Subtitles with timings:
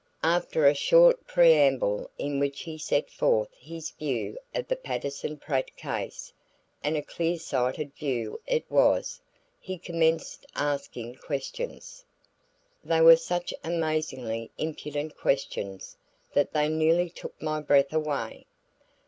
[0.23, 5.75] After a short preamble in which he set forth his view of the Patterson Pratt
[5.77, 6.33] case
[6.83, 9.21] and a clearsighted view it was
[9.59, 12.03] he commenced asking questions.
[12.83, 15.95] They were such amazingly impudent questions
[16.33, 18.47] that they nearly took my breath away.